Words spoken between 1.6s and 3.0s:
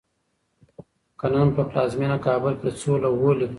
پلازمېنه کابل کې د څو